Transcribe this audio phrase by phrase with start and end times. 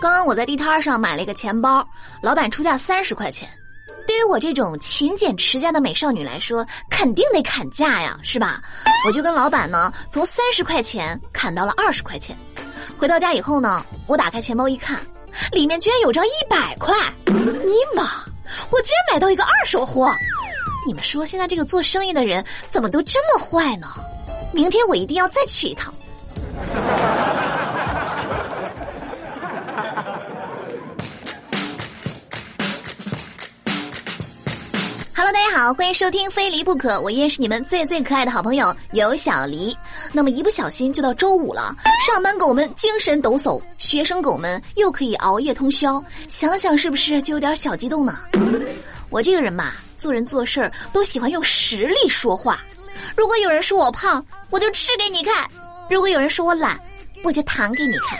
[0.00, 1.86] 刚刚我在地摊上买了一个钱包，
[2.20, 3.48] 老板出价三十块钱。
[4.06, 8.60] 对于我这种勤俭持家的美少女来说，肯定得砍价呀，是吧？
[9.06, 12.36] 我就跟老板呢，从三十块钱砍到了二十块钱。
[12.98, 15.00] 回到家以后呢，我打开钱包一看，
[15.52, 16.94] 里面居然有张一百块！
[17.26, 18.02] 尼玛，
[18.70, 20.12] 我居然买到一个二手货！
[20.86, 23.88] 你们说现在这个做生意的人怎么都这么坏呢？
[24.54, 25.92] 明天我一定要再去一趟。
[35.16, 39.76] Hello，大家好，欢迎收听《非离不可》，我依然是你们最最可爱的好朋友有小黎。
[40.12, 41.74] 那么一不小心就到周五了，
[42.06, 48.20] 上班狗们精神抖擞，学生狗们又可以熬夜通宵，想想是不是就有点小激动呢？
[49.10, 52.60] 我这个人嘛，做人做事儿都喜欢用实力说话。
[53.16, 55.44] 如果有人说我胖，我就吃给你看；
[55.88, 56.78] 如果有人说我懒，
[57.22, 58.18] 我就躺给你看，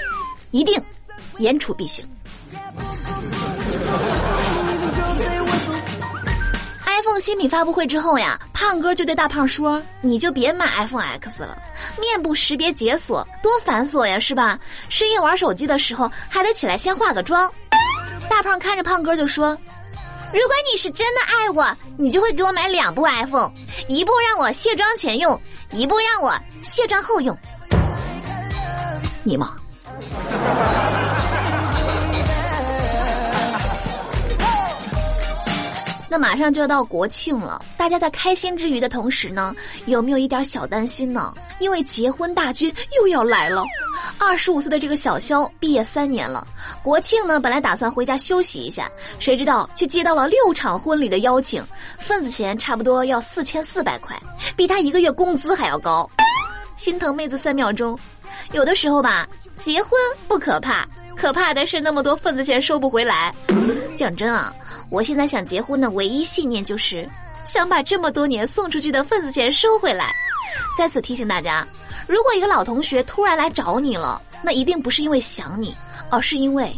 [0.51, 0.81] 一定
[1.39, 2.06] 言出必行。
[6.86, 11.58] iPhone 新品发布会之后呀，胖哥就对大胖说：“你就别买 iPhone X 了，
[11.98, 14.58] 面部识别解锁多繁琐呀，是吧？
[14.89, 17.51] 深夜玩手机的时候还得起来先化个妆。”
[18.31, 19.58] 大胖看着胖哥就说
[20.34, 23.52] ：“如果你是真的爱我，你就会给我买两部 iPhone，
[23.86, 25.40] 一部让我卸妆前用，
[25.70, 27.38] 一部让我卸妆后用。”
[29.22, 29.55] 你吗？
[36.15, 39.53] 那马上就要到国庆了，大家在开心之余的同时呢，
[39.87, 41.34] 有没有一点小担心呢？
[41.59, 43.65] 因为结婚大军又要来了。
[44.17, 46.47] 二十五岁的这个小肖毕业三年了，
[46.85, 51.61] 国庆呢本来打算回家休息一下，谁知道却接到了六场婚礼的邀请，
[51.98, 54.17] 份子钱差不多要四千四百块，
[54.55, 56.09] 比他一个月工资还要高。
[56.77, 57.98] 心疼妹子三秒钟，
[58.53, 59.27] 有的时候吧，
[59.57, 59.91] 结婚
[60.29, 63.34] 不可怕，可怕的是那么多份子钱收不回来。
[63.97, 64.52] 讲真啊。
[64.91, 67.08] 我现在想结婚的唯一信念就是
[67.42, 70.14] 想把这么多年送出去的份子钱收回来。
[70.77, 71.67] 在此提醒大家，
[72.07, 75.74] 如果一个老同学突然来找你了，那一定不是因为想你，
[76.11, 76.70] 而是因为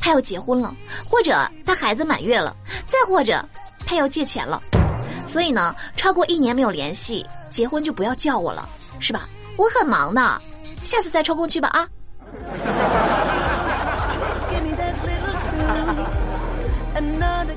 [0.00, 0.72] 他要结婚了，
[1.08, 2.54] 或者他孩子满月了，
[2.86, 3.44] 再或者
[3.86, 4.62] 他要借钱了。
[5.26, 8.68] 所以呢，超过一年没有联系，结婚就不要叫我了，
[9.00, 9.28] 是吧？
[9.56, 10.40] 我很忙的，
[10.84, 11.88] 下次再抽空去吧啊。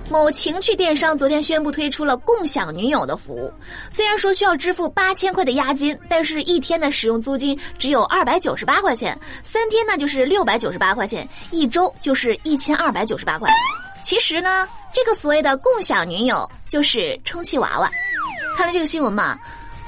[0.09, 3.53] 某情趣电商昨天宣布推出了共享女友的服务，
[3.91, 13.51] 虽然说需要支付八千块的押金，但是一天的使用租金只有二百九十八块钱，三天呢就是六百九十八块钱，一周就是一千二百九十八块。
[14.03, 17.91] 其实呢，这个所谓的共享女友就是充气娃娃。
[18.55, 19.37] 看了这个新闻嘛，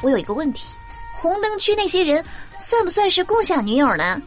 [0.01, 0.75] 我有一个问题：
[1.13, 2.23] 红灯区那些人
[2.59, 4.21] 算不算是共享女友呢？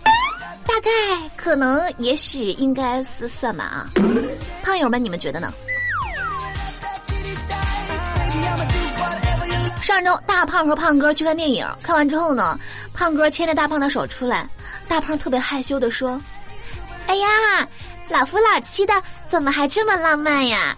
[0.65, 0.91] 大概
[1.37, 3.87] 可能也许应该是算吧啊，
[4.63, 5.53] 胖友们你们觉得呢？
[9.83, 12.59] 上周大胖和胖哥去看电影，看完之后呢，
[12.95, 14.49] 胖哥牵着大胖的手出来，
[14.87, 16.21] 大胖特别害羞的说
[17.09, 17.29] ：“哎呀，
[18.09, 18.95] 老夫老妻的，
[19.27, 20.77] 怎么还这么浪漫呀？”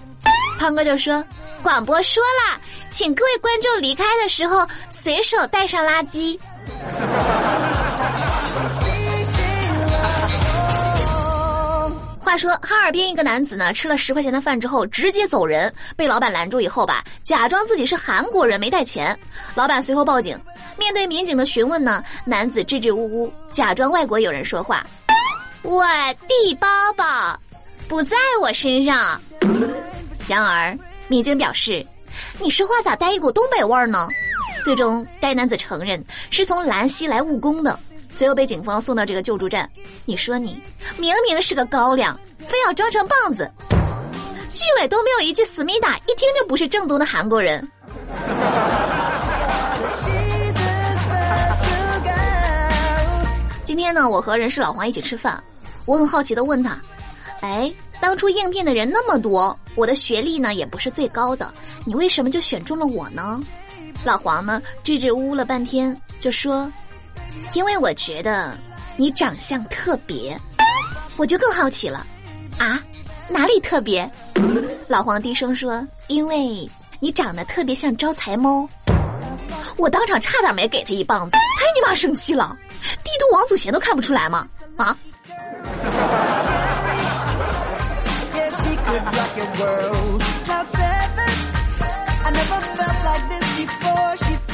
[0.59, 1.23] 胖哥就说
[1.63, 2.59] ：“广播说了，
[2.91, 6.39] 请各位观众离开的时候随手带上垃圾。”
[12.35, 19.17] 他说哈尔滨一个男子呢，吃了十块钱的饭之后直接走人，被老板拦住以后吧，假装自己是韩国人没带钱。
[19.55, 20.37] 老板随后报警，
[20.77, 24.85] 面对民警的询问呢，男子支支吾吾，假装外国友人说话
[25.63, 25.85] ：“我
[26.27, 27.39] 的包包
[27.87, 29.21] 不在我身上。”
[30.27, 31.87] 然而民警表示
[32.43, 34.09] ：“你说话咋带一股东北味儿呢？”
[34.65, 37.79] 最终该男子承认是从兰溪来务工的。
[38.15, 39.69] 随后被警方送到这个救助站，
[40.05, 40.57] 你说你
[40.99, 42.17] 明明是个高粱，
[42.47, 43.51] 非要装成棒子，
[44.53, 47.69] 句尾都没有一句思密达，一听就不是正宗的韩国人。
[53.65, 55.43] 今天呢，我和人事老黄一起吃饭，
[55.85, 56.81] 我很好奇的问他
[57.43, 61.53] ：“哎，当初应聘的人那么多，我的学历呢也不是最高的，
[61.85, 63.43] 你为什么就选中了我呢？”
[64.07, 66.71] 老黄呢支支吾吾了半天，就说。
[67.55, 68.57] 因为我觉得
[68.97, 70.39] 你长相特别，
[71.17, 72.07] 我就更好奇了，
[72.59, 72.83] 啊，
[73.29, 74.11] 哪里特别？
[74.89, 76.69] 老黄低声说：“因为
[77.01, 78.69] 你长得特别像招财猫。”
[79.77, 82.57] 我当场差点没给他一棒子，太你妈生气了！
[83.03, 84.47] 帝都王祖贤都看不出来吗？
[84.77, 84.97] 啊！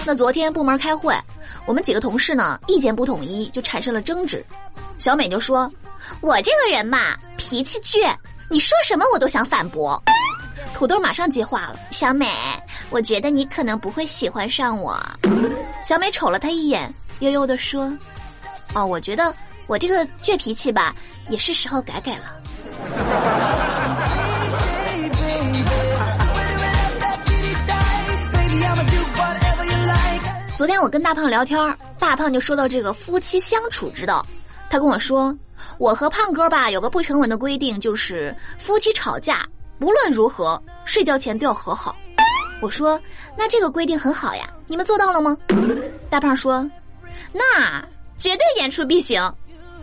[0.07, 1.15] 那昨天部门开会，
[1.71, 4.45] 我们几个同事呢意见不统一，就产生了争执。
[4.99, 5.73] 小美就说
[6.21, 8.13] ：“我这个人嘛，脾气倔，
[8.49, 10.03] 你说什么我都想反驳。”
[10.75, 12.27] 土豆马上接话了：“小美，
[12.91, 15.01] 我觉得你可能不会喜欢上我。”
[15.85, 17.89] 小美瞅了他一眼，悠悠地说
[18.75, 19.33] ：“哦，我觉得
[19.69, 20.93] 我这个倔脾气吧，
[21.29, 23.70] 也是时候改改了。”
[30.61, 31.59] 昨天我跟大胖聊天
[31.99, 34.23] 大胖就说到这个夫妻相处之道。
[34.69, 35.35] 他跟我说，
[35.79, 39.49] 我和胖哥吧有个不成文的规定，就是夫妻吵架
[39.79, 41.97] 不论如何睡觉前都要和好。
[42.61, 43.01] 我说，
[43.39, 45.35] 那这个规定很好呀，你们做到了吗？
[46.11, 46.63] 大胖说，
[47.33, 47.83] 那
[48.19, 49.35] 绝对言出必行。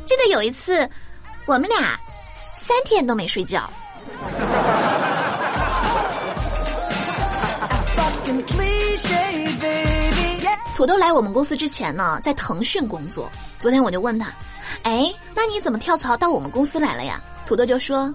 [0.06, 0.88] 记得有一次，
[1.48, 2.00] 我们俩
[2.56, 3.68] 三天都没睡觉。
[10.78, 13.28] 土豆来我们公司之前呢，在腾讯工作。
[13.58, 14.32] 昨天我就问他
[14.86, 18.14] ：“哎，那你怎么跳槽到我们公司来了呀？”土豆就说：“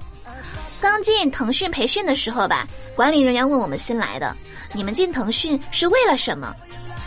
[0.81, 2.65] 刚进腾讯培训的时候吧，
[2.95, 4.33] 管理人员问我们新来的，
[4.75, 6.55] 你们进腾讯是为了什么？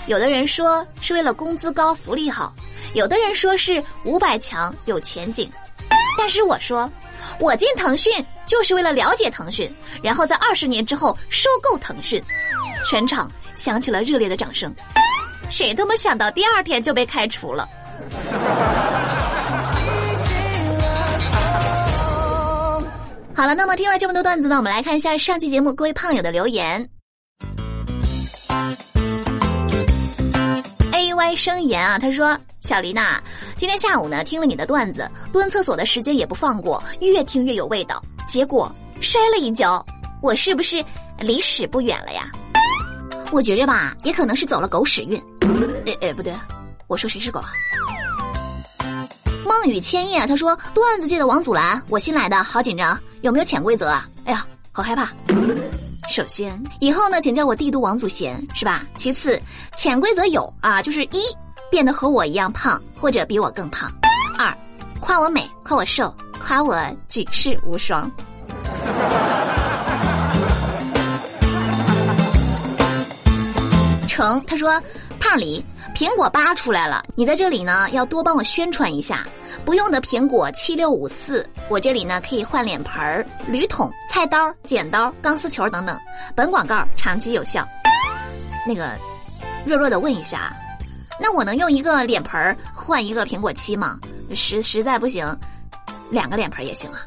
[0.08, 2.54] 有的人说是为了工资高、福利好；
[2.94, 5.50] 有的人说是五百强、有前景。
[6.18, 6.92] 但是我说，
[7.40, 8.12] 我进腾讯
[8.46, 9.74] 就是为了了解腾讯，
[10.04, 12.22] 然后在二十年之后收购腾讯。”
[12.84, 14.70] 全场响起了热烈的掌声。
[15.50, 17.68] 谁他妈想到，第二天就被开除了。
[23.34, 26.90] 好了，那么听了这么多段子呢，我们来看一下上期节目各位胖友的留言。
[30.92, 33.22] A Y 生言啊，他说：“小黎娜，
[33.58, 39.86] 今天下午呢听了你的段子，蹲厕所的时间也不放过，越听越有味道，结果摔了一跤，
[40.22, 40.84] 我是不是
[41.20, 42.30] 离屎不远了呀？”
[43.32, 45.22] 我觉着吧，也可能是走了狗屎运。
[45.86, 46.34] 哎哎，不对，
[46.88, 47.50] 我说谁是狗啊？
[49.46, 54.08] 梦雨千叶他说段子界的王祖蓝，我新来的，好紧张，有没有潜规则啊？
[54.26, 55.10] 哎呀，好害怕。
[56.10, 58.84] 首先，以后呢，请叫我帝都王祖贤，是吧？
[58.96, 59.40] 其次，
[59.76, 61.22] 潜规则有啊，就是一，
[61.70, 63.88] 变得和我一样胖，或者比我更胖；
[64.38, 64.56] 二，
[65.00, 66.14] 夸我美，夸我瘦，
[66.44, 68.10] 夸我举世无双。
[74.08, 74.82] 成，他说
[75.26, 79.26] ：“胖李，苹果八出来了，你在这里呢，要多帮我宣传一下。
[79.66, 86.00] 不用的苹果七六五四，我这里呢可以换脸盆儿、铝桶、菜刀、剪刀、钢丝球等等。
[86.36, 87.68] 本广告长期有效。
[88.68, 88.92] 那个，
[89.66, 90.56] 弱弱的问一下，
[91.20, 94.00] 那我能用一个脸盆儿换一个苹果七吗？
[94.36, 95.36] 实实在不行，
[96.12, 97.02] 两个脸盆也行啊。”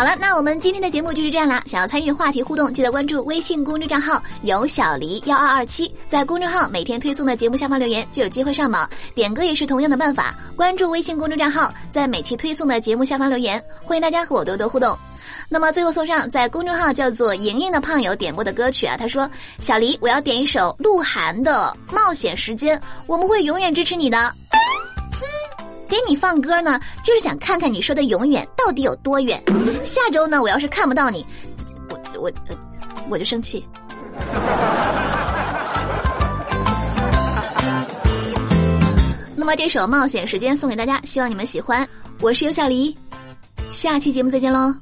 [0.00, 1.62] 好了，那我们今天的节目就是这样啦。
[1.66, 5.94] 想要参与话题互动，记得关注微信公众账号“有小黎幺二二七”。
[6.08, 8.88] 在公众号每天推送的节目下方留言，就有机会上榜。
[9.14, 14.98] 点歌也是同样的办法，关注微信公众账号，在每期推送的节目下方留言，欢迎大家和我多多互动。
[15.50, 19.30] 那么最后送上在公众号叫做“莹莹”的胖友点播的歌曲啊，他说
[19.60, 22.74] ：“小黎，我要点一首鹿晗的《冒险时间》，
[23.06, 24.32] 我们会永远支持你的。”
[25.90, 29.42] 给你放歌呢，就是想看看你说的永远到底有多远。
[29.84, 31.26] 下周呢，我要是看不到你，
[31.90, 32.32] 我我
[33.10, 33.66] 我就生气。
[39.36, 41.88] 那么这首《冒险时间》送给大家，希望你们喜欢。
[42.20, 42.96] 我是尤小黎，
[43.70, 44.72] 下期节目再见喽，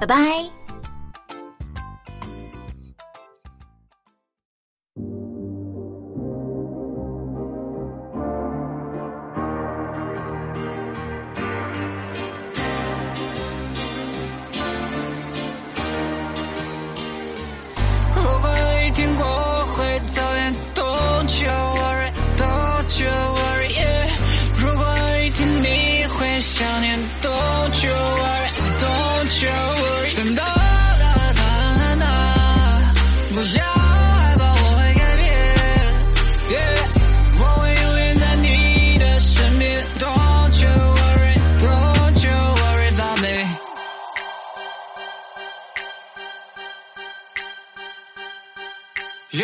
[0.00, 0.57] 拜拜。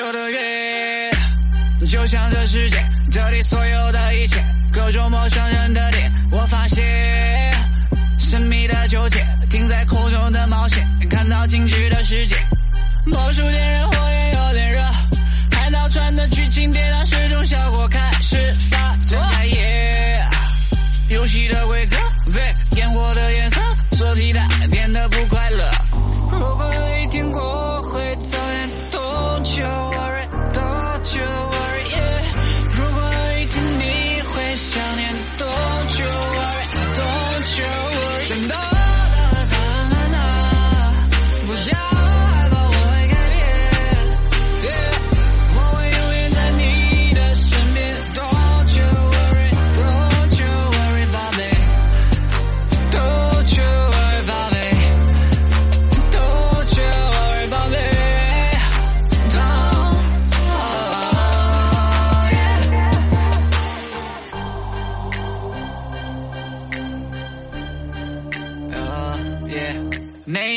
[0.05, 1.11] 有的月，
[1.87, 2.77] 就像这世界，
[3.11, 4.37] 这里所有的一切，
[4.71, 6.13] 各种陌生人的脸。
[6.31, 7.51] 我发现
[8.19, 12.37] 神秘的纠结，停在空中的冒险，看到静止的世界。
[13.07, 14.83] 魔术点燃火焰有点热，
[15.53, 19.19] 海盗船的剧情跌宕时钟，效果开始发作。
[21.09, 21.97] 游戏的规则
[22.35, 22.43] 被
[22.77, 23.61] 烟火的颜色
[23.93, 24.47] 所替代，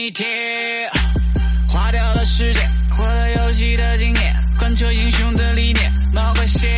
[0.08, 0.26] 一天
[1.68, 6.70] 花掉了时间获得游戏的经验贯彻英雄的理念冒个险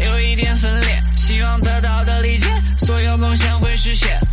[0.00, 4.23] 有一点分裂希望得到的理解所有梦想会实现。